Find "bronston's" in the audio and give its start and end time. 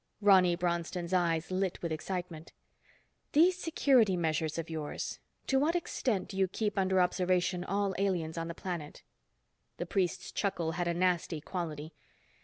0.55-1.13